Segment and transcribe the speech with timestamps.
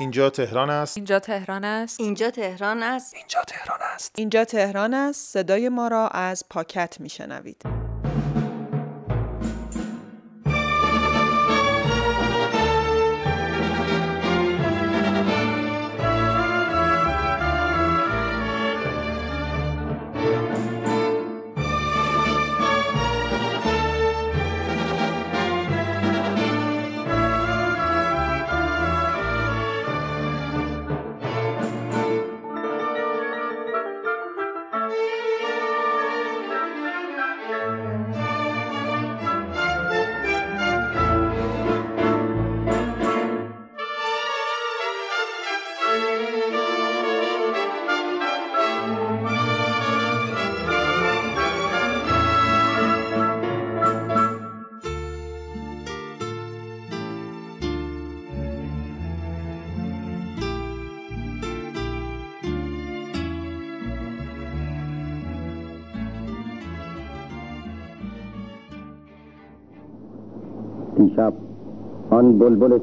[0.00, 0.96] اینجا تهران است.
[0.96, 2.00] اینجا تهران است.
[2.00, 3.14] اینجا تهران است.
[3.14, 4.12] اینجا تهران است.
[4.16, 5.32] اینجا تهران است.
[5.32, 7.89] صدای ما را از پاکت میشنوید.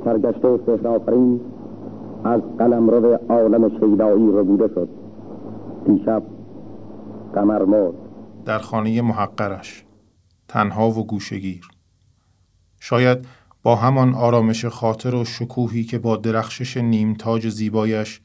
[0.06, 1.42] سرگشته و سهرآفرین
[2.23, 4.90] از قلم رو عالم شیدایی بوده شد.
[5.86, 6.23] دیشب
[7.34, 7.94] قمر مرد.
[8.45, 9.84] در خانه محقرش.
[10.48, 11.68] تنها و گوشگیر
[12.80, 13.28] شاید
[13.64, 18.22] با همان آرامش خاطر و شکوهی که با درخشش نیمتاج زیبایش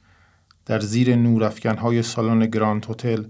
[0.66, 3.24] در زیر نورافکنهای سالن گراند هتل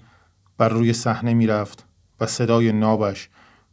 [0.59, 1.87] بر روی صحنه می‌رفت
[2.21, 3.31] و صدای نابش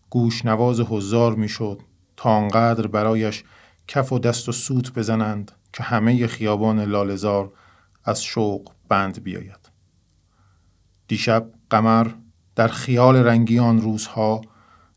[0.09, 1.79] گوش نواز هزار می‌شد
[2.17, 3.43] تا آنقدر برایش
[3.89, 7.51] کف و دست و سوت بزنند که همه خیابان لالزار
[8.03, 9.69] از شوق بند بیاید.
[11.07, 12.07] دیشب قمر
[12.55, 14.41] در خیال رنگی آن روزها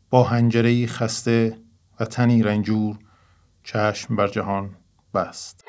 [0.09, 1.59] با هنجرهی خسته
[1.99, 2.99] و تنی رنجور
[3.63, 4.75] چشم بر جهان
[5.13, 5.62] بست.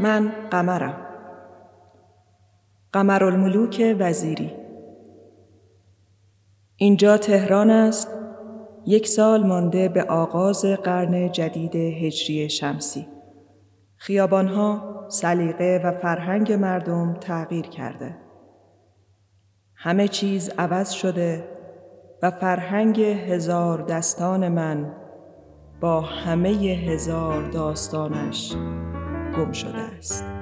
[0.00, 1.06] من قمرم.
[2.92, 4.52] قمرالملوک وزیری.
[6.76, 8.08] اینجا تهران است.
[8.86, 13.06] یک سال مانده به آغاز قرن جدید هجری شمسی.
[13.96, 18.16] خیابانها سلیقه و فرهنگ مردم تغییر کرده.
[19.74, 21.44] همه چیز عوض شده
[22.22, 24.92] و فرهنگ هزار دستان من
[25.80, 26.48] با همه
[26.88, 28.56] هزار داستانش
[29.40, 30.39] گم شده است.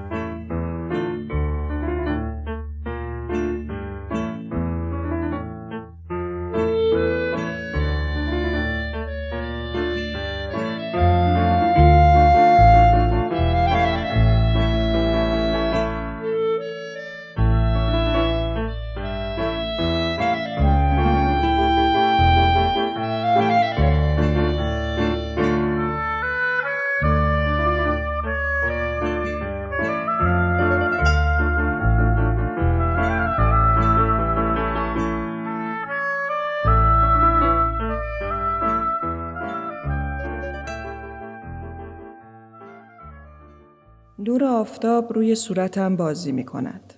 [44.68, 46.94] آفتاب روی صورتم بازی می کند.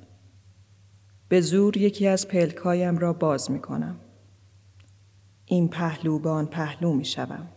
[1.29, 3.97] به زور یکی از پلکایم را باز می کنم.
[5.45, 7.49] این پهلو به آن پهلو می شوم.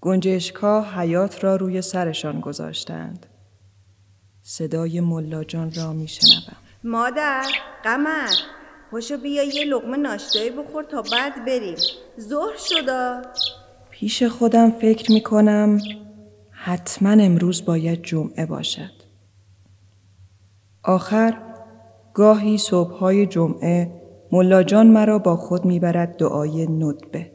[0.00, 3.26] گنجشکا حیات را روی سرشان گذاشتند.
[4.42, 6.56] صدای ملاجان را می شنوم.
[6.84, 7.46] مادر
[7.84, 8.30] قمر
[8.90, 11.76] پاشو بیا یه لقمه ناشتایی بخور تا بعد بریم
[12.20, 13.22] ظهر شدا
[13.90, 15.78] پیش خودم فکر می کنم
[16.64, 18.92] حتما امروز باید جمعه باشد.
[20.82, 21.34] آخر
[22.14, 24.02] گاهی صبحهای جمعه
[24.32, 27.32] ملاجان مرا با خود می‌برد دعای ندبه.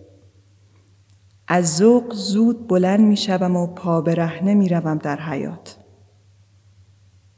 [1.47, 5.77] از ذوق زود بلند می‌شوم و پا برهنه می‌روم در حیات.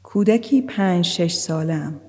[0.02, 2.00] کودکی پنج شش سالم.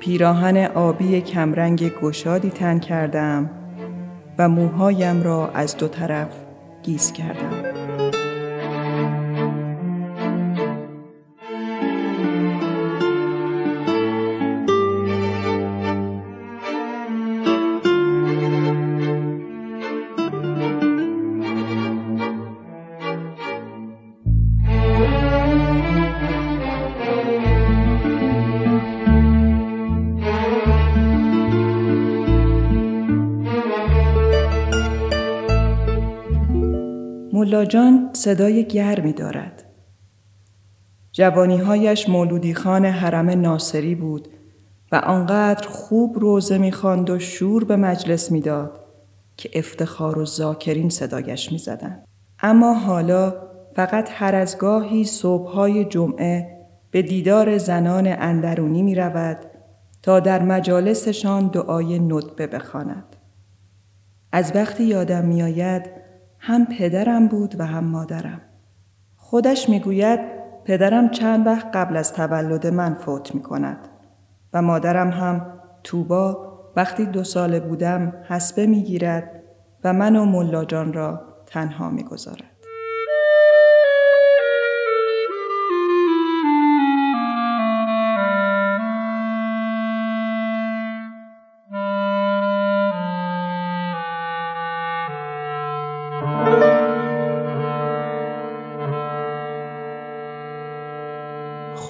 [0.00, 3.50] پیراهن آبی کمرنگ گشادی تن کردم
[4.38, 6.28] و موهایم را از دو طرف
[6.82, 7.63] گیز کردم.
[37.64, 39.64] ملاجان صدای گرمی دارد.
[41.12, 44.28] جوانیهایش مولودی خان حرم ناصری بود
[44.92, 48.80] و آنقدر خوب روزه می‌خواند و شور به مجلس می‌داد
[49.36, 52.04] که افتخار و زاکرین صدایش می‌زدند.
[52.40, 53.34] اما حالا
[53.76, 56.58] فقط هر از گاهی صبحهای جمعه
[56.90, 59.38] به دیدار زنان اندرونی می رود
[60.02, 63.16] تا در مجالسشان دعای ندبه بخواند.
[64.32, 66.03] از وقتی یادم میآید
[66.46, 68.40] هم پدرم بود و هم مادرم.
[69.16, 70.20] خودش می‌گوید
[70.64, 73.88] پدرم چند وقت قبل از تولد من فوت می کند
[74.52, 75.46] و مادرم هم
[75.84, 79.42] توبا وقتی دو ساله بودم حسبه می گیرد
[79.84, 82.04] و من و ملاجان را تنها می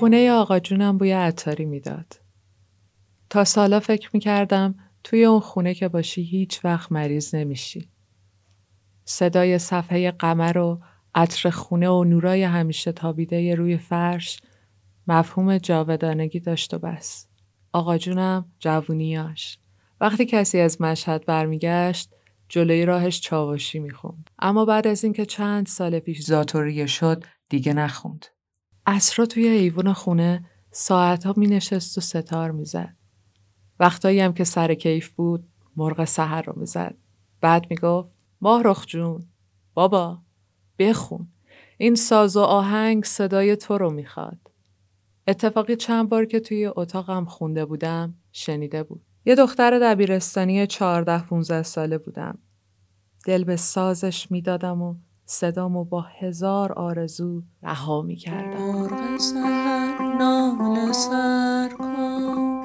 [0.05, 2.21] خونه آقا جونم بوی عطاری می‌داد.
[3.31, 4.75] تا سالا فکر می‌کردم
[5.05, 7.89] توی اون خونه که باشی هیچ وقت مریض نمیشی.
[9.05, 10.81] صدای صفحه قمر و
[11.15, 14.41] عطر خونه و نورای همیشه تابیده روی فرش
[15.07, 17.27] مفهوم جاودانگی داشت و بس.
[17.73, 19.59] آقا جونم جوونیاش.
[20.01, 22.11] وقتی کسی از مشهد برمیگشت
[22.49, 24.31] جلوی راهش چاوشی می‌خوند.
[24.39, 28.27] اما بعد از اینکه چند سال پیش زاتوریه شد دیگه نخوند.
[28.87, 32.97] اسرا توی ایوون خونه ساعتها می نشست و ستار می زد.
[33.81, 36.95] وقتایی هم که سر کیف بود مرغ سحر رو می زد.
[37.41, 38.09] بعد می گفت
[38.41, 39.27] ماه رخ جون
[39.75, 40.19] بابا
[40.79, 41.29] بخون
[41.79, 44.51] این ساز و آهنگ صدای تو رو می‌خواد.
[45.29, 49.03] اتفاقی چند بار که توی اتاقم خونده بودم شنیده بود.
[49.27, 52.39] یه دختر دبیرستانی چهارده 15 ساله بودم.
[53.27, 54.95] دل به سازش می‌دادم و
[55.27, 62.65] صدامو با هزار آرزو رها می کردم سهر نال سر کن.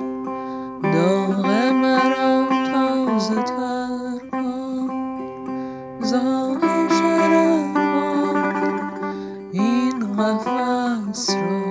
[0.83, 4.89] داغ مرا تازه تر کن.
[6.01, 6.59] زاه
[6.89, 7.89] شرر
[9.51, 11.68] این قفص را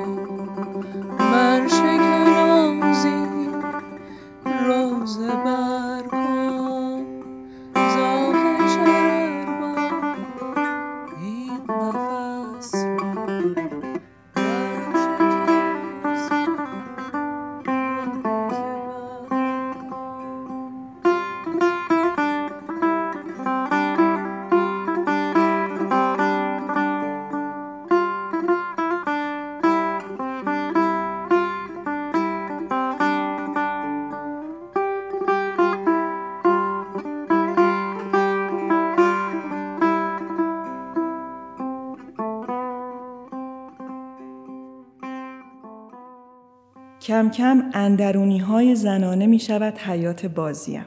[47.30, 50.86] کم اندرونی های زنانه می شود حیات بازیم.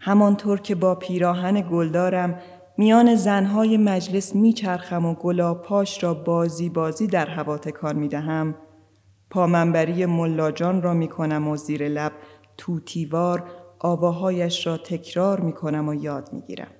[0.00, 2.38] همانطور که با پیراهن گلدارم
[2.78, 8.54] میان زنهای مجلس میچرخم و گلابپاش را بازی بازی در هوا تکان می دهم
[9.30, 12.12] پامنبری ملاجان را می کنم و زیر لب
[12.56, 13.44] توتیوار
[13.78, 16.70] آواهایش را تکرار می کنم و یاد می گیرم.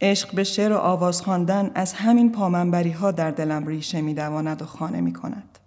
[0.00, 4.62] عشق به شعر و آواز خواندن از همین پامنبری ها در دلم ریشه می دواند
[4.62, 5.57] و خانه می کند.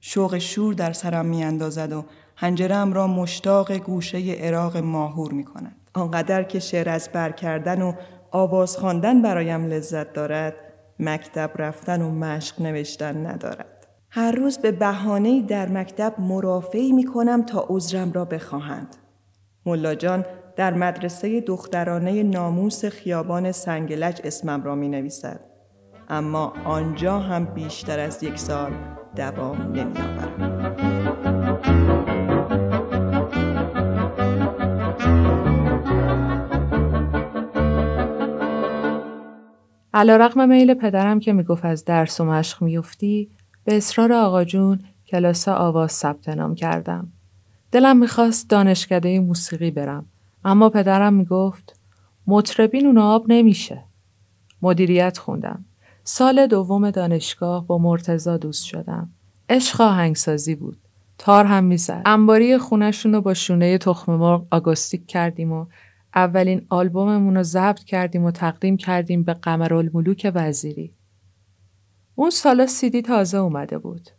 [0.00, 2.04] شوق شور در سرم می اندازد و
[2.36, 5.76] هنجرم را مشتاق گوشه عراق ماهور می کند.
[5.94, 7.92] آنقدر که شعر از بر کردن و
[8.30, 10.54] آواز خواندن برایم لذت دارد
[10.98, 13.86] مکتب رفتن و مشق نوشتن ندارد.
[14.10, 18.96] هر روز به بهانه در مکتب مرافعی می کنم تا عذرم را بخواهند.
[19.66, 20.24] ملا جان
[20.56, 25.49] در مدرسه دخترانه ناموس خیابان سنگلج اسمم را می نویسد.
[26.12, 28.72] اما آنجا هم بیشتر از یک سال
[29.16, 30.76] دوام نمی آورم.
[39.94, 43.30] علا رقم میل پدرم که می‌گفت از درس و مشق میفتی
[43.64, 47.12] به اصرار آقا جون کلاس آواز ثبت نام کردم.
[47.72, 50.06] دلم می‌خواست دانشکده موسیقی برم
[50.44, 51.80] اما پدرم می‌گفت
[52.26, 53.84] مطربین اون آب نمیشه.
[54.62, 55.64] مدیریت خوندم.
[56.04, 59.10] سال دوم دانشگاه با مرتزا دوست شدم.
[59.48, 60.78] عشق آهنگسازی بود.
[61.18, 62.02] تار هم می‌زد.
[62.04, 65.66] انباری خونشون رو با شونه تخم مرغ آگوستیک کردیم و
[66.14, 70.94] اولین آلبوممون رو ضبط کردیم و تقدیم کردیم به قمرالملوک وزیری.
[72.14, 74.10] اون سالا سیدی تازه اومده بود.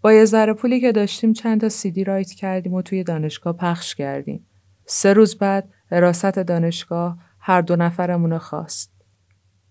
[0.00, 3.94] با یه ذره پولی که داشتیم چند تا سیدی رایت کردیم و توی دانشگاه پخش
[3.94, 4.46] کردیم.
[4.86, 8.91] سه روز بعد حراست دانشگاه هر دو نفرمون خواست.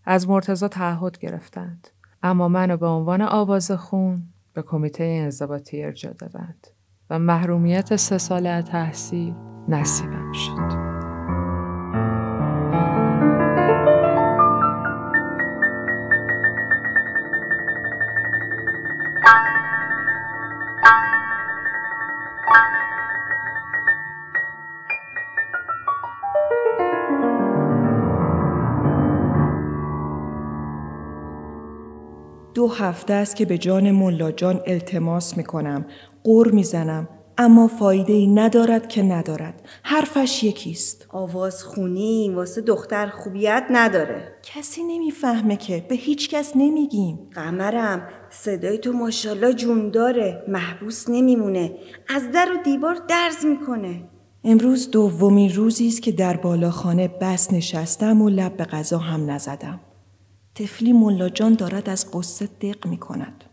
[0.05, 1.87] از مرتزا تعهد گرفتند
[2.23, 6.67] اما منو به عنوان آواز خون به کمیته انضباطی ارجا دادند
[7.09, 9.33] و محرومیت سه ساله تحصیل
[9.67, 10.90] نصیبم شد.
[32.71, 35.85] دو هفته است که به جان ملا جان التماس می کنم.
[36.23, 37.09] قور می زنم.
[37.37, 39.61] اما فایده ای ندارد که ندارد.
[39.83, 41.05] حرفش یکیست.
[41.09, 44.35] آواز خونی واسه دختر خوبیت نداره.
[44.43, 47.19] کسی نمی‌فهمه که به هیچ کس نمیگیم.
[47.33, 50.43] قمرم صدای تو ماشالله جون داره.
[50.47, 51.71] محبوس نمیمونه.
[52.09, 54.03] از در و دیوار درز می‌کنه.
[54.43, 59.79] امروز دومین روزی است که در بالاخانه بس نشستم و لب به غذا هم نزدم.
[60.55, 63.43] تفلی ملاجان دارد از قصه دق می کند.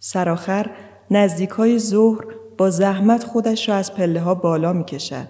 [0.00, 0.70] سرآخر
[1.10, 2.24] نزدیک های ظهر
[2.58, 5.28] با زحمت خودش را از پله ها بالا می کشد.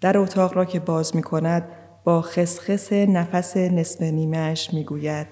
[0.00, 1.68] در اتاق را که باز می کند
[2.04, 5.26] با خسخس نفس نصف نیمهش می گوید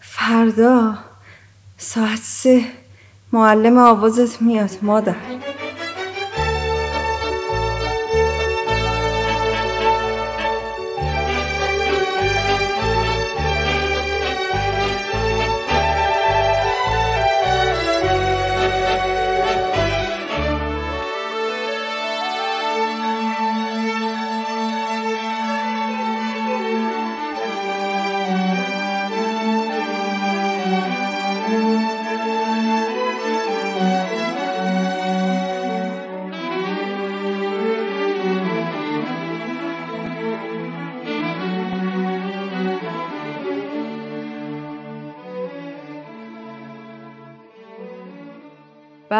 [0.00, 0.94] فردا
[1.78, 2.64] ساعت سه
[3.32, 5.14] معلم آوازت میاد مادر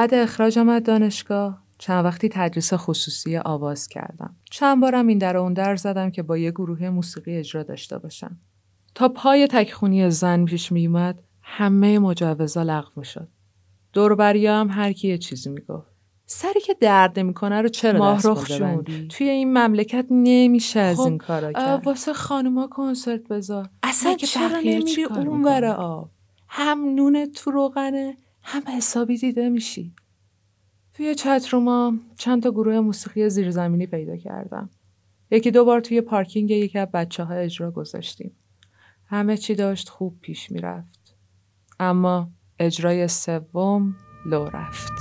[0.02, 4.36] بعد اخراجم از دانشگاه چند وقتی تدریس خصوصی آواز کردم.
[4.50, 8.36] چند بارم این در اون در زدم که با یه گروه موسیقی اجرا داشته باشم.
[8.94, 13.28] تا پای تکخونی زن پیش میومد همه مجوزا لغو می‌شد.
[13.92, 15.92] دوربریا هم هر کی یه چیزی می‌گفت.
[16.26, 18.50] سری که درد می‌کنه رو چرا ماهرخ
[19.08, 24.26] توی این مملکت نمیشه از خب این کارا کرد واسه خانوما کنسرت بذار اصلا که
[24.26, 26.10] چرا نمیری اون آب
[26.48, 29.94] هم نون تو روغنه هم حسابی دیده میشی.
[30.94, 34.70] توی چتروما چند تا گروه موسیقی زیرزمینی پیدا کردم.
[35.30, 38.36] یکی دو بار توی پارکینگ یکی از بچه ها اجرا گذاشتیم.
[39.06, 41.16] همه چی داشت خوب پیش می‌رفت.
[41.80, 43.96] اما اجرای سوم
[44.26, 44.92] لو رفت.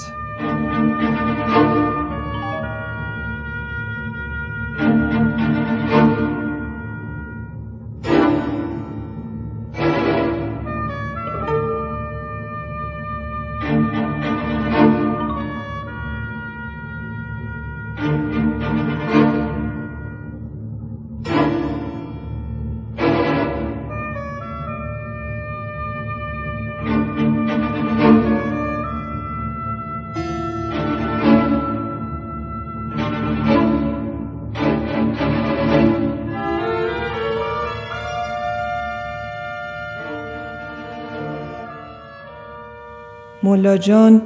[43.52, 44.22] ملا جان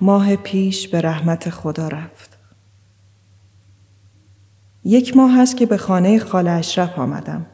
[0.00, 2.38] ماه پیش به رحمت خدا رفت.
[4.84, 7.46] یک ماه هست که به خانه خاله اشرف آمدم.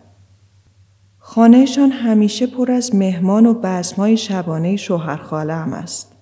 [1.18, 6.12] خانهشان همیشه پر از مهمان و بسمای شبانه شوهر خاله هم است.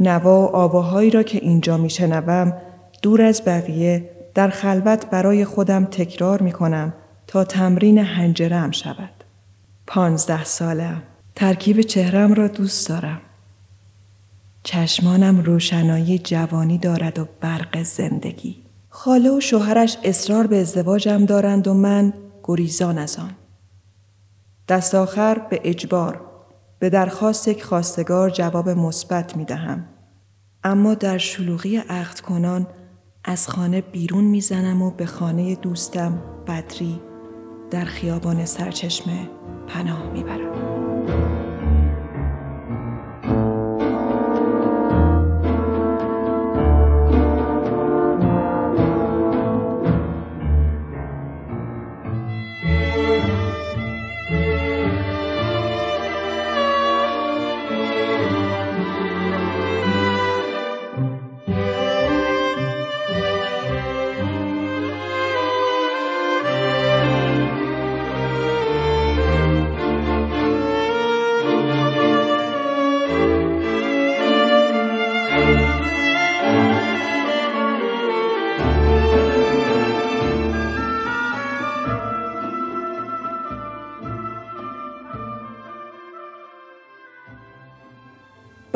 [0.00, 2.52] نوا و آواهایی را که اینجا میشنوم
[3.02, 6.94] دور از بقیه در خلوت برای خودم تکرار می کنم
[7.26, 9.24] تا تمرین هنجرم شود.
[9.86, 11.02] پانزده سالم.
[11.34, 13.20] ترکیب چهرم را دوست دارم.
[14.66, 18.56] چشمانم روشنایی جوانی دارد و برق زندگی.
[18.88, 22.12] خاله و شوهرش اصرار به ازدواجم دارند و من
[22.44, 23.30] گریزان از آن.
[24.68, 26.20] دست آخر به اجبار
[26.78, 29.84] به درخواست یک خواستگار جواب مثبت می دهم.
[30.64, 32.66] اما در شلوغی عقد کنان
[33.24, 37.00] از خانه بیرون می‌زنم و به خانه دوستم بدری
[37.70, 39.28] در خیابان سرچشمه
[39.68, 40.75] پناه می‌برم.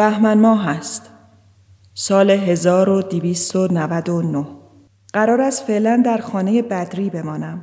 [0.01, 1.11] بهمن ماه است.
[1.95, 4.47] سال 1299
[5.13, 7.63] قرار است فعلا در خانه بدری بمانم.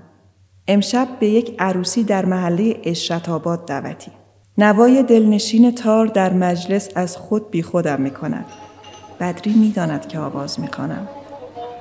[0.68, 3.30] امشب به یک عروسی در محله اشرت
[3.66, 4.12] دعوتی.
[4.58, 8.46] نوای دلنشین تار در مجلس از خود بی خودم می کند.
[9.20, 11.08] بدری می داند که آواز می کنم.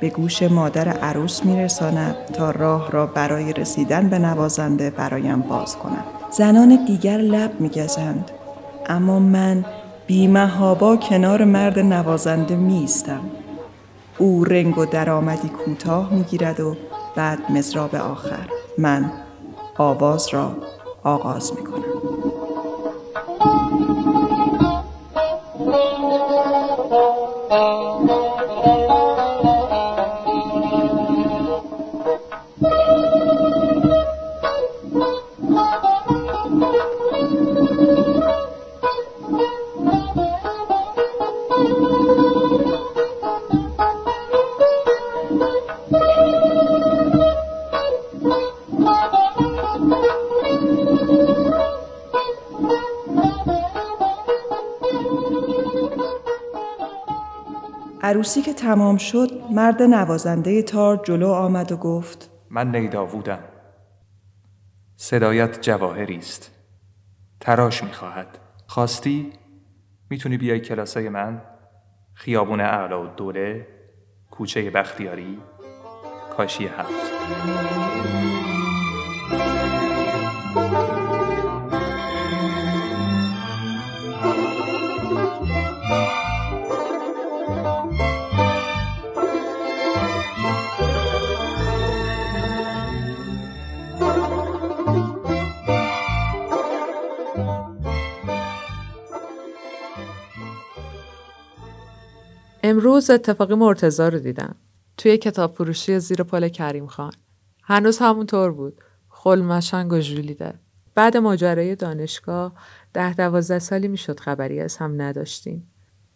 [0.00, 5.76] به گوش مادر عروس می رساند تا راه را برای رسیدن به نوازنده برایم باز
[5.76, 6.04] کنم.
[6.30, 8.30] زنان دیگر لب می گزند.
[8.86, 9.64] اما من
[10.06, 12.88] بیمهابا کنار مرد نوازنده می
[14.18, 16.76] او رنگ و درآمدی کوتاه می گیرد و
[17.16, 18.48] بعد مزراب آخر
[18.78, 19.12] من
[19.78, 20.52] آواز را
[21.02, 21.82] آغاز می کنم.
[58.06, 63.38] عروسی که تمام شد مرد نوازنده تار جلو آمد و گفت من نیداوودم.
[64.96, 66.50] صدایت جواهری است.
[67.40, 68.38] تراش می‌خواهد.
[68.66, 69.32] خواستی؟
[70.10, 71.42] می‌تونی بیای کلاسای من؟
[72.14, 73.66] خیابون اعلا و دوله
[74.30, 75.38] کوچه بختیاری
[76.36, 77.12] کاشی هفت.
[102.68, 104.54] امروز اتفاقی مرتزا رو دیدم.
[104.96, 107.12] توی کتاب فروشی زیر پل کریم خان.
[107.62, 108.80] هنوز همونطور بود.
[109.08, 110.54] خلمشنگ و ژولیده.
[110.94, 112.52] بعد ماجرای دانشگاه
[112.92, 115.70] ده دوازده سالی می‌شد خبری از هم نداشتیم.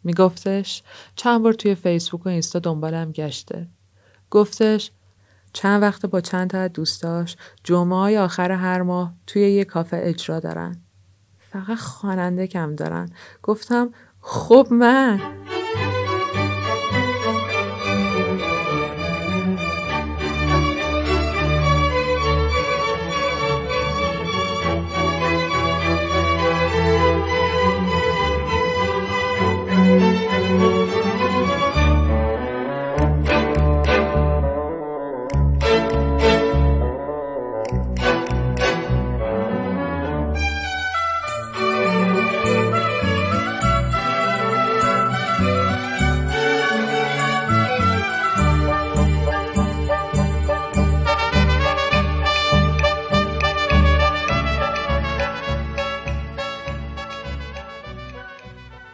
[0.04, 0.82] میگفتش
[1.16, 3.68] چند بار توی فیسبوک و اینستا دنبالم گشته.
[4.30, 4.90] گفتش
[5.52, 10.40] چند وقت با چند تا دوستاش جمعه های آخر هر ماه توی یه کافه اجرا
[10.40, 10.76] دارن.
[11.38, 13.10] فقط خواننده کم دارن.
[13.42, 15.20] گفتم خب من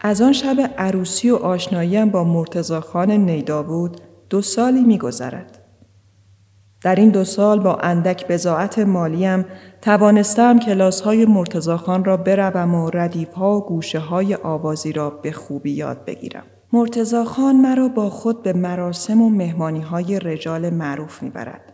[0.07, 3.97] از آن شب عروسی و آشناییم با مرتزا خان نیدابود
[4.31, 5.59] دو سالی می گذرد.
[6.83, 9.45] در این دو سال با اندک بزاعت مالیم
[9.83, 15.11] توانستم کلاس های مرتزا خان را بروم و ردیف ها و گوشه های آوازی را
[15.11, 16.45] به خوبی یاد بگیرم.
[16.73, 21.73] مرتزا خان مرا با خود به مراسم و مهمانی های رجال معروف می‌برد.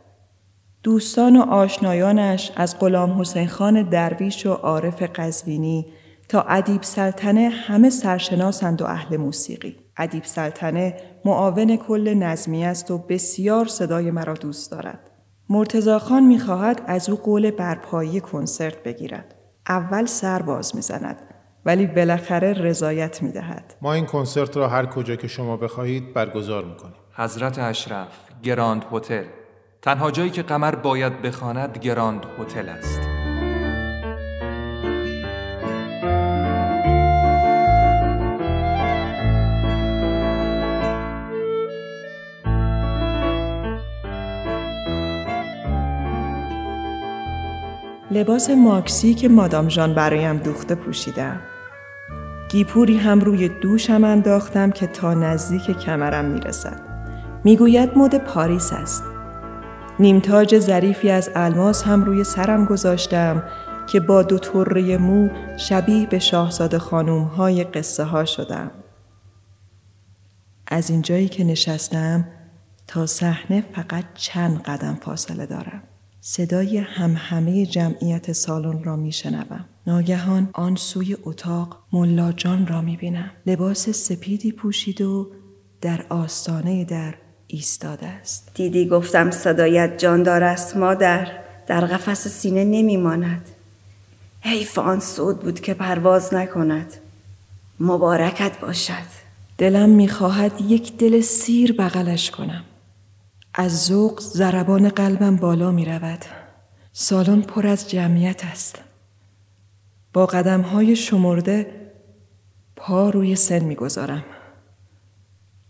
[0.82, 5.86] دوستان و آشنایانش از غلام حسین خان درویش و عارف قزوینی
[6.32, 9.76] تا ادیب‌السلطنه همه سرشناسند و اهل موسیقی.
[9.96, 15.10] ادیب‌السلطنه معاون کل نظمیه است و بسیار صدای مرا دوست دارد.
[15.48, 19.34] مرتضی خان می خواهد از او قول برپایی کنسرت بگیرد.
[19.68, 21.16] اول سر باز می زند
[21.64, 23.74] ولی بالاخره رضایت می دهد.
[23.82, 26.96] ما این کنسرت را هر کجا که شما بخواهید برگزار می کنیم.
[27.12, 29.24] حضرت اشرف گراند هتل
[29.82, 33.11] تنها جایی که قمر باید بخواند گراند هتل است.
[48.12, 51.40] لباس ماکسی که مادام جان برایم دوخته پوشیدم.
[52.50, 56.80] گیپوری هم روی دوشم انداختم که تا نزدیک کمرم می‌رسد.
[57.44, 59.04] می‌گوید مد پاریس است.
[59.98, 63.42] نیمتاج ظریفی از الماس هم روی سرم گذاشتم
[63.86, 68.70] که با دو طره مو شبیه به شاهزاده خانوم های قصه ها شدم.
[70.66, 72.24] از اینجایی که نشستم
[72.86, 75.82] تا صحنه فقط چند قدم فاصله دارم.
[76.24, 79.64] صدای همه جمعیت سالن را می شنوم.
[79.86, 83.30] ناگهان آن سوی اتاق ملا جان را می بینم.
[83.46, 85.30] لباس سپیدی پوشید و
[85.80, 87.14] در آستانه در
[87.46, 88.50] ایستاده است.
[88.54, 91.28] دیدی گفتم صدایت جاندار است مادر
[91.66, 93.48] در قفس سینه نمی ماند.
[94.40, 96.94] حیف آن سود بود که پرواز نکند.
[97.80, 99.22] مبارکت باشد.
[99.58, 102.64] دلم می‌خواهد یک دل سیر بغلش کنم.
[103.54, 106.24] از ذوق ضربان قلبم بالا می رود.
[106.92, 108.82] سالن پر از جمعیت است.
[110.12, 111.66] با قدم های شمرده
[112.76, 114.24] پا روی سن می گذارم.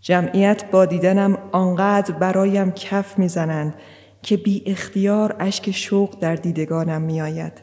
[0.01, 3.75] جمعیت با دیدنم آنقدر برایم کف می‌زنند
[4.23, 7.63] که بی اختیار اشک شوق در دیدگانم می آید.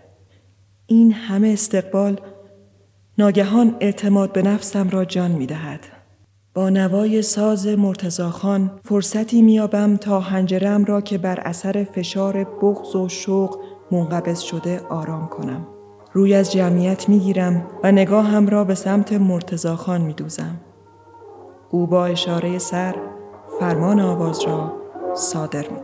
[0.88, 2.22] این همه استقبال
[3.18, 5.99] ناگهان اعتماد به نفسم را جان می دهد.
[6.54, 13.10] با نوای ساز مرتزاخان فرصتی میابم تا هنجرم را که بر اثر فشار بغض و
[13.10, 13.58] شوق
[13.92, 15.68] منقبض شده آرام کنم.
[16.14, 20.56] روی از جمعیت می‌گیرم و نگاهم را به سمت مرتزاخان میدوزم.
[21.70, 22.96] او با اشاره سر
[23.60, 24.74] فرمان آواز را
[25.16, 25.82] صادر می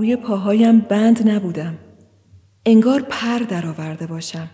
[0.00, 1.74] روی پاهایم بند نبودم.
[2.66, 4.48] انگار پر درآورده باشم.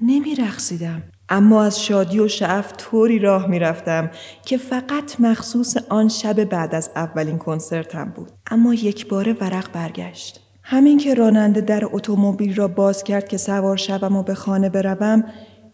[0.00, 1.02] نمی رخصیدم.
[1.28, 4.10] اما از شادی و شعف طوری راه می رفتم
[4.44, 8.30] که فقط مخصوص آن شب بعد از اولین کنسرتم بود.
[8.50, 10.40] اما یک بار ورق برگشت.
[10.62, 15.24] همین که راننده در اتومبیل را باز کرد که سوار شوم و به خانه بروم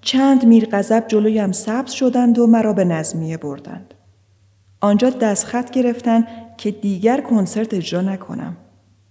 [0.00, 3.94] چند میر غضب جلویم سبز شدند و مرا به نظمیه بردند.
[4.80, 6.24] آنجا دستخط گرفتن
[6.56, 8.56] که دیگر کنسرت اجرا نکنم.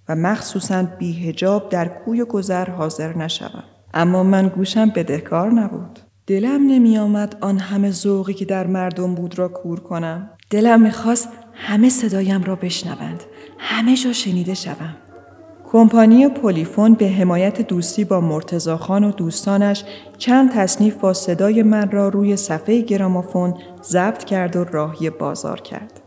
[0.09, 3.63] و مخصوصا بیهجاب در کوی گذر حاضر نشوم.
[3.93, 5.99] اما من گوشم بدهکار نبود.
[6.27, 10.29] دلم نمی آمد آن همه ذوقی که در مردم بود را کور کنم.
[10.49, 13.23] دلم می‌خواست همه صدایم را بشنوند.
[13.57, 14.95] همه جا شنیده شوم.
[15.71, 19.83] کمپانی پلیفون به حمایت دوستی با مرتزا خان و دوستانش
[20.17, 26.01] چند تصنیف با صدای من را روی صفحه گرامافون ضبط کرد و راهی بازار کرد.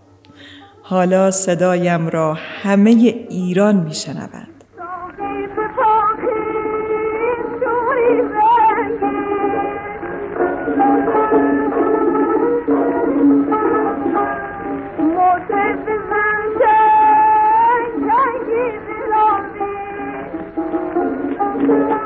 [0.90, 2.90] حالا صدایم را همه
[3.30, 4.46] ایران میشنوند.
[21.66, 21.99] به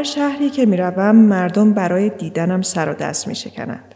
[0.00, 3.94] هر شهری که می‌روم مردم برای دیدنم سر و دست می شکنند.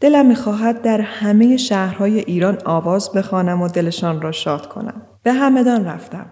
[0.00, 5.02] دلم می‌خواهد در همه شهرهای ایران آواز بخوانم و دلشان را شاد کنم.
[5.22, 6.26] به همدان رفتم.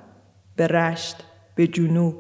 [0.57, 2.15] به رشت، به جنوب.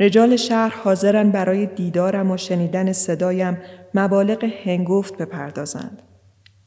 [0.00, 3.58] رجال شهر حاضرن برای دیدارم و شنیدن صدایم
[3.94, 6.02] مبالغ هنگفت بپردازند.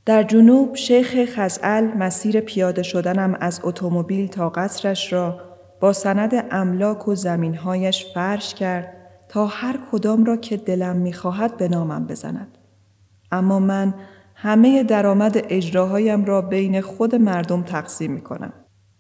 [0.05, 5.41] در جنوب شیخ خزعل مسیر پیاده شدنم از اتومبیل تا قصرش را
[5.79, 8.98] با سند املاک و زمینهایش فرش کرد
[9.29, 12.57] تا هر کدام را که دلم می‌خواهد به نامم بزند.
[13.31, 13.93] اما من
[14.35, 18.53] همه درآمد اجراهایم را بین خود مردم تقسیم می کنم.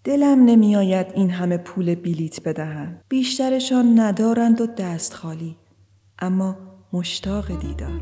[0.03, 3.01] دلم نمیآید این همه پول بلیت بدهند.
[3.09, 5.57] بیشترشان ندارند و دست خالی.
[6.19, 6.57] اما
[6.93, 8.01] مشتاق دیدار.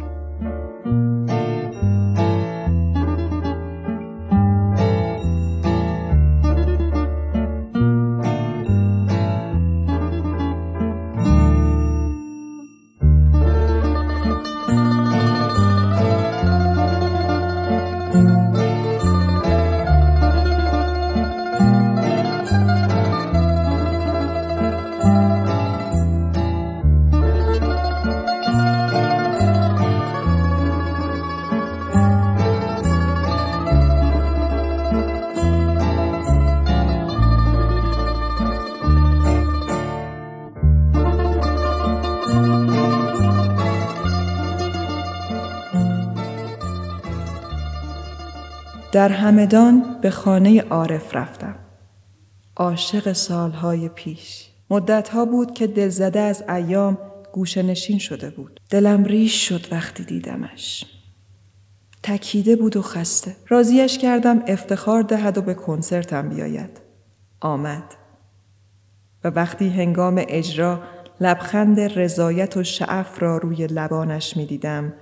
[48.97, 51.55] در همدان به خانه عارف رفتم.
[52.55, 54.49] عاشق سالهای پیش.
[54.69, 56.97] مدتها بود که دلزده از ایام
[57.33, 58.61] گوشنشین شده بود.
[58.69, 60.85] دلم ریش شد وقتی دیدمش.
[62.03, 63.35] تکیده بود و خسته.
[63.47, 66.81] راضیش کردم افتخار دهد و به کنسرتم بیاید.
[67.41, 67.95] آمد.
[69.23, 70.79] و وقتی هنگام اجرا
[71.21, 74.93] لبخند رضایت و شعف را روی لبانش می دیدم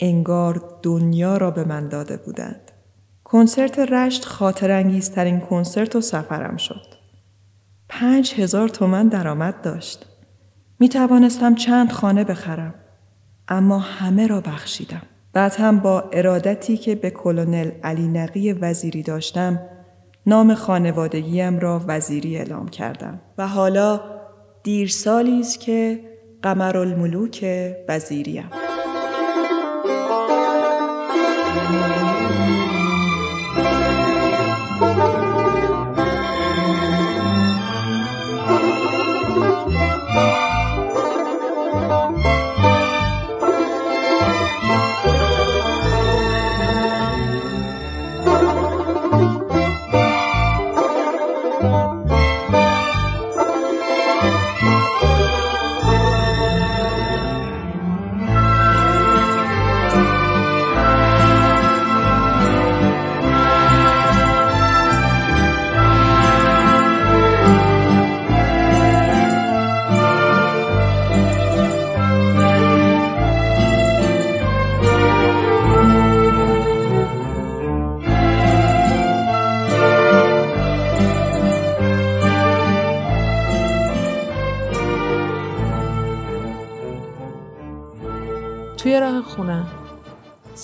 [0.00, 2.70] انگار دنیا را به من داده بودند.
[3.34, 6.86] کنسرت رشت خاطر ترین کنسرت و سفرم شد.
[7.88, 10.06] پنج هزار تومن درآمد داشت.
[10.80, 12.74] می توانستم چند خانه بخرم.
[13.48, 15.02] اما همه را بخشیدم.
[15.32, 19.60] بعد هم با ارادتی که به کلونل علی نقی وزیری داشتم
[20.26, 24.00] نام خانوادگیم را وزیری اعلام کردم و حالا
[24.62, 26.00] دیر سالی است که
[26.42, 27.46] قمرالملوک
[27.88, 28.50] وزیریم.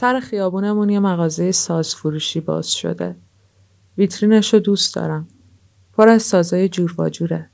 [0.00, 3.16] سر خیابونمون یه مغازه ساز فروشی باز شده.
[3.98, 5.28] ویترینش رو دوست دارم.
[5.92, 7.50] پر از سازای جور و.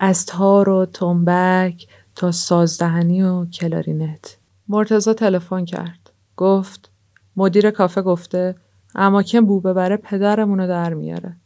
[0.00, 4.38] از تار و تنبک تا سازدهنی و کلارینت.
[4.68, 6.10] مرتزا تلفن کرد.
[6.36, 6.90] گفت
[7.36, 8.54] مدیر کافه گفته
[8.94, 11.36] اما که بو ببره پدرمونو در میاره.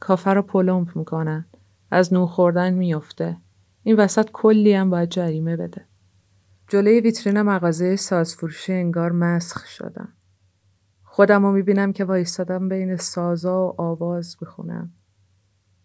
[0.00, 1.44] کافه رو پلمپ می‌کنن.
[1.90, 3.36] از نو خوردن میفته.
[3.82, 5.84] این وسط کلی هم باید جریمه بده.
[6.68, 10.12] جلوی ویترین مغازه سازفروشی انگار مسخ شدم.
[11.04, 14.92] خودم رو می‌بینم که وایستادم بین سازا و آواز بخونم.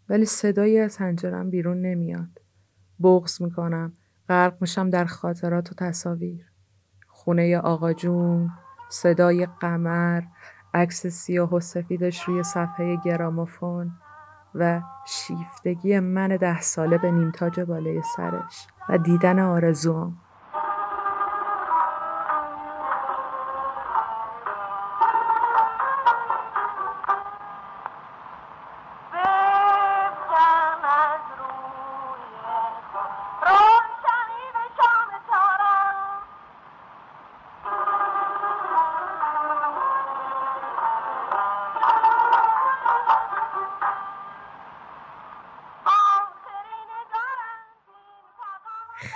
[0.09, 2.41] ولی صدایی از هنجرم بیرون نمیاد.
[3.03, 3.93] بغز می‌کنم.
[4.29, 6.45] غرق میشم در خاطرات و تصاویر.
[7.07, 8.49] خونه آقا جون،
[8.89, 10.21] صدای قمر،
[10.73, 13.91] عکس سیاه و سفیدش روی صفحه گراموفون
[14.55, 20.17] و شیفتگی من ده ساله به نیمتاج بالای سرش و دیدن آرزوام.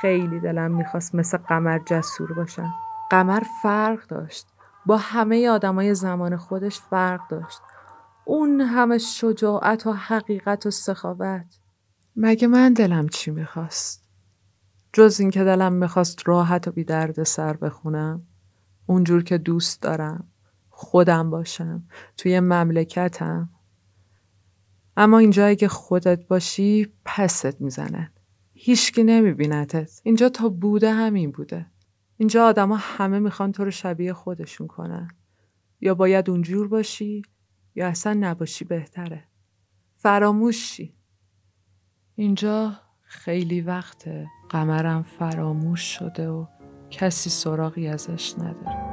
[0.06, 2.74] خیلی دلم می‌خواست مثل قمر جسور باشم.
[3.12, 4.48] قمر فرق داشت.
[4.86, 7.60] با همه آدمای زمان خودش فرق داشت.
[8.26, 11.60] اون همه شجاعت و حقیقت و سخاوت
[12.16, 14.10] مگه من دلم چی می‌خواست؟
[14.94, 18.28] جز اینکه دلم می‌خواست راحت و بی درد سر بخونم
[18.86, 20.28] اونجور که دوست دارم
[20.70, 21.84] خودم باشم
[22.18, 23.50] توی مملکتم
[24.98, 28.12] اما اینجا اگه خودت باشی پست می‌زنن
[28.58, 31.66] هیچکی نمیبینتت اینجا تا بوده همین بوده.
[32.18, 35.08] اینجا آدما همه می‌خوان تو رو شبیه خودشون کنن.
[35.82, 37.22] یا باید اونجور باشی
[37.76, 39.24] یا اصلا نباشی بهتره.
[39.96, 40.96] فراموشی.
[42.16, 46.46] اینجا خیلی وقته قمرم فراموش شده و
[46.92, 48.85] کسی سراغی ازش نداره.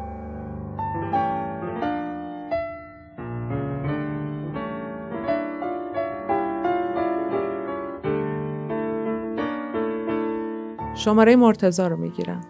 [11.03, 12.41] شماره مرتزا رو می‌گیرم.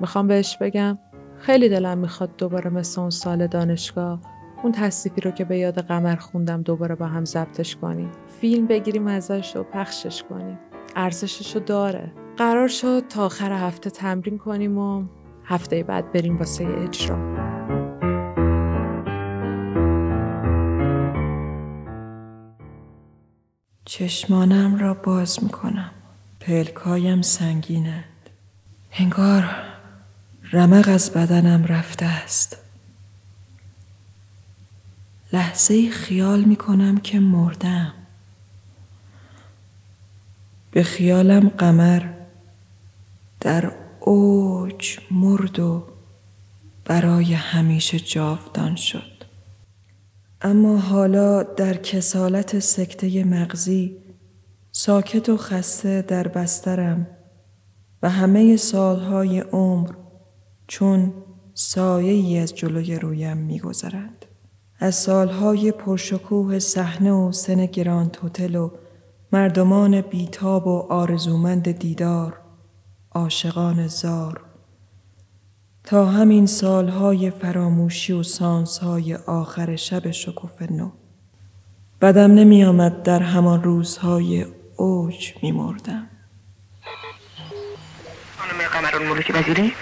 [0.00, 0.98] می‌خوام بهش بگم
[1.38, 4.20] خیلی دلم می‌خواد دوباره مثل اون سال دانشگاه
[4.62, 8.10] اون تصیفی رو که به یاد قمر خوندم دوباره با هم ضبطش کنیم.
[8.40, 10.58] فیلم بگیریم ازش و پخشش کنیم.
[10.96, 12.12] ارزشش رو داره.
[12.36, 15.04] قرار شد تا آخر هفته تمرین کنیم و
[15.44, 17.18] هفته بعد بریم واسه اجرا.
[23.84, 25.90] چشمانم را باز می‌کنم.
[26.40, 28.04] پلکایم سنگینند.
[28.92, 29.50] انگار
[30.52, 32.56] رمق از بدنم رفته است.
[35.32, 37.92] لحظه خیال می کنم که مردم.
[40.70, 42.02] به خیالم قمر
[43.40, 45.86] در اوج مرد و
[46.84, 49.24] برای همیشه جاودان شد.
[50.42, 53.96] اما حالا در کسالت سکته مغزی
[54.80, 57.06] ساکت و خسته در بسترم
[58.02, 59.90] و همه سالهای عمر
[60.66, 61.14] چون
[61.54, 64.24] سایه ای از جلوی رویم میگذرند.
[64.78, 68.70] از سالهای پرشکوه صحنه و سن گران توتل و
[69.32, 72.40] مردمان بیتاب و آرزومند دیدار
[73.12, 74.40] عاشقان زار
[75.84, 80.90] تا همین سالهای فراموشی و سانسهای آخر شب شکوف نو
[82.00, 84.46] بدم نمی آمد در همان روزهای
[84.80, 86.08] اوج می مردم
[88.38, 89.74] خانم قمران ملوک وزیری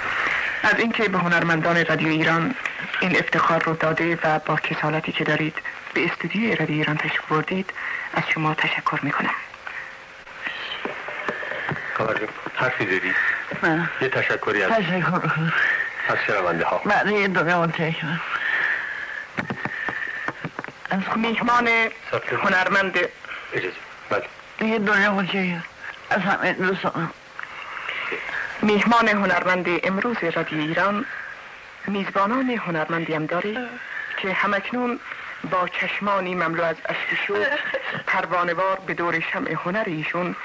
[0.62, 2.54] از اینکه به هنرمندان رادیو ایران
[3.00, 5.54] این افتخار رو داده و با کسالتی که دارید
[5.94, 7.70] به استودیوی رادیو ایران تشریف بردید
[8.14, 9.34] از شما تشکر می‌کنم.
[11.98, 13.14] قمر حرفی داری؟
[13.62, 15.30] نه یه تشکری از تشکر.
[16.08, 18.06] از شنونده ها بله یه دنیا تشکر.
[20.90, 21.68] از میهمان
[22.42, 22.98] هنرمند.
[23.52, 23.76] اجازه.
[24.10, 24.35] بله.
[24.60, 25.62] یه دنیا تشکر
[26.10, 27.10] از همه دوستان
[28.62, 31.04] میهمان هنرمند امروز رادیو ایران
[31.86, 33.68] میزبانان هنرمندی هم داره
[34.18, 35.00] که همکنون
[35.50, 37.46] با چشمانی مملو از اشک شوق
[38.06, 40.36] پروانوار به دور شمع هنر ایشون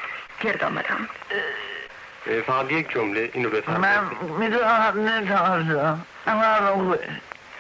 [0.42, 6.98] گرد اه، فقط یک جمله اینو من بفرمایید می‌دونم نمی‌تونم اما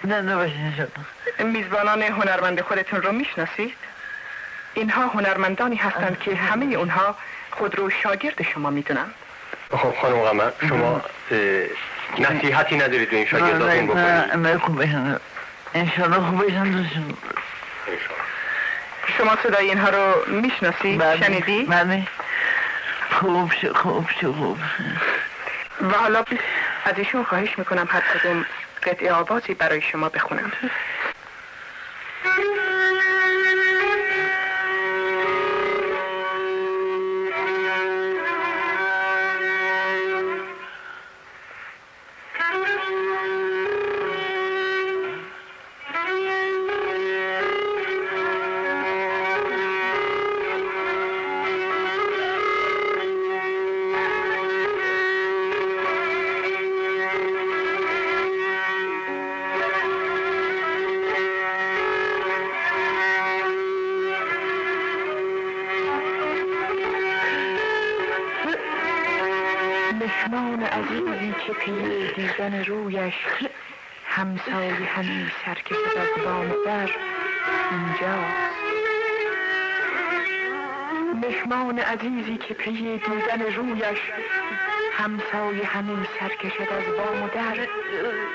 [0.03, 0.91] زنده باشین شد
[1.43, 3.73] میزبانان هنرمند خودتون رو می‌شناسید؟
[4.73, 7.15] اینها هنرمندانی هستند که همه اونها
[7.51, 9.13] خود رو شاگرد شما می‌دونند
[9.71, 11.01] خب خانم قمر شما
[12.19, 15.19] نصیحتی ندارید به این شاگرداتون بکنید؟ نه خوب بشن
[15.73, 17.17] انشالله خوب بشن دوستون.
[19.17, 22.07] شما صدای اینها رو می‌شناسید شنیدی؟ بله.
[23.19, 24.57] خوب شو خوب شو خوب
[25.81, 26.23] و حالا
[26.86, 28.45] از ایشون خواهش می‌کنم هر کدوم
[28.84, 30.51] قطعه آوازی برای شما بخونم.
[72.08, 73.14] دیدن رویش
[74.06, 76.89] همسایه همی سرکشد از بام در
[77.72, 78.52] اینجاست.
[81.22, 83.99] مهمان عزیزی که پی دیدن رویش
[84.93, 87.68] همسایه همی سرکشد از بام در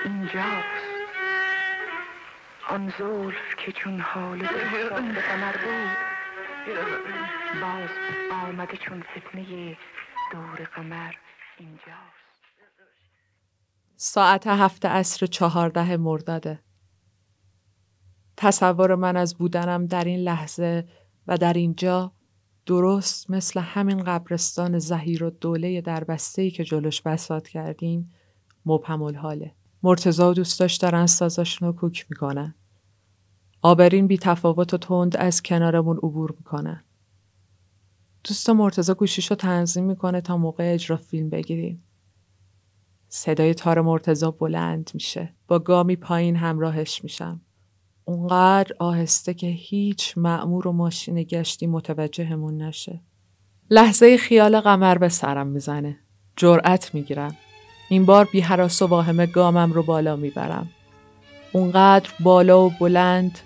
[0.04, 0.86] اینجاست.
[2.68, 6.06] آن زلف که چون حال درخشان به قمر بود
[7.60, 7.90] باز
[8.30, 9.76] آمده چون فتنه
[10.32, 11.14] دور قمر
[11.58, 12.15] اینجاست.
[13.96, 16.58] ساعت هفت عصر چهارده مرداده
[18.36, 20.88] تصور من از بودنم در این لحظه
[21.26, 22.12] و در اینجا
[22.66, 28.12] درست مثل همین قبرستان زهیر و دوله در بسته که جلوش بسات کردیم
[28.66, 29.54] مبهم حاله.
[29.82, 32.54] مرتزا و دوستاش دارن سازاشون رو کوک می‌کنن.
[33.62, 36.84] آبرین بی تفاوت و تند از کنارمون عبور می‌کنن.
[38.24, 41.85] دوست مرتزا گوشیش رو تنظیم می‌کنه تا موقع اجرا فیلم بگیریم.
[43.16, 45.34] صدای تار مرتزا بلند میشه.
[45.48, 47.40] با گامی پایین همراهش میشم.
[48.04, 53.00] اونقدر آهسته که هیچ معمور و ماشین گشتی متوجهمون نشه.
[53.70, 55.98] لحظه خیال قمر به سرم می‌زنه.
[56.36, 57.36] جرأت می‌گیرم.
[57.88, 60.70] این بار بی حراس و واهمه گامم رو بالا می‌برم.
[61.52, 63.38] اونقدر بالا و بلند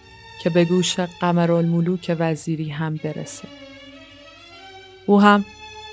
[0.43, 3.49] که به گوش قمرالملوک وزیری هم برسه.
[5.07, 5.45] او هم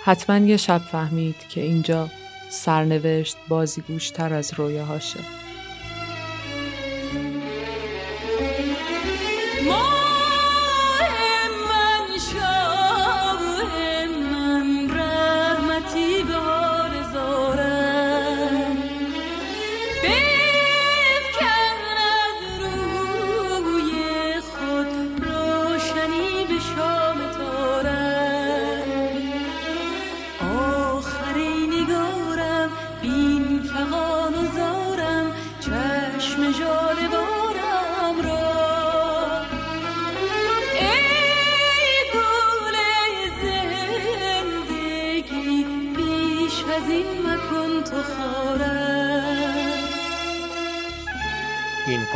[0.03, 2.09] حتما یه شب فهمید که اینجا
[2.49, 5.19] سرنوشت بازیگوشتر از رویاهاشه.
[9.59, 9.96] این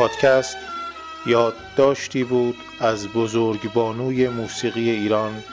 [0.01, 0.57] پادکست
[1.25, 5.43] یادداشتی بود از بزرگبانوی موسیقی ایران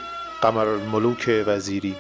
[0.43, 1.95] قمرالملوک وزیری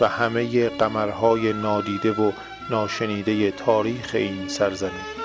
[0.00, 2.32] و همه قمرهای نادیده و
[2.70, 5.21] ناشنیده تاریخ این سرزمین.